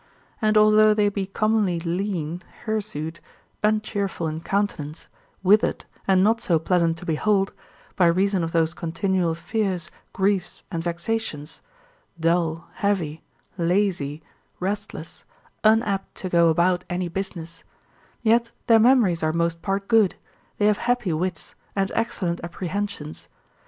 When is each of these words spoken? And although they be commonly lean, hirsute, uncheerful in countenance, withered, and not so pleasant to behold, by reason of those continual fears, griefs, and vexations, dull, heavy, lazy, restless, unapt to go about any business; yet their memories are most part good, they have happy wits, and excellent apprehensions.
And 0.41 0.57
although 0.57 0.95
they 0.95 1.09
be 1.09 1.27
commonly 1.27 1.79
lean, 1.79 2.41
hirsute, 2.65 3.21
uncheerful 3.63 4.27
in 4.27 4.41
countenance, 4.41 5.09
withered, 5.43 5.85
and 6.07 6.23
not 6.23 6.41
so 6.41 6.57
pleasant 6.57 6.97
to 6.97 7.05
behold, 7.05 7.53
by 7.95 8.07
reason 8.07 8.43
of 8.43 8.51
those 8.51 8.73
continual 8.73 9.35
fears, 9.35 9.91
griefs, 10.11 10.63
and 10.71 10.83
vexations, 10.83 11.61
dull, 12.19 12.67
heavy, 12.77 13.21
lazy, 13.59 14.23
restless, 14.59 15.23
unapt 15.63 16.15
to 16.15 16.29
go 16.29 16.47
about 16.49 16.83
any 16.89 17.07
business; 17.07 17.63
yet 18.23 18.51
their 18.65 18.79
memories 18.79 19.21
are 19.21 19.31
most 19.33 19.61
part 19.61 19.87
good, 19.87 20.15
they 20.57 20.65
have 20.65 20.79
happy 20.79 21.13
wits, 21.13 21.53
and 21.75 21.91
excellent 21.93 22.43
apprehensions. 22.43 23.27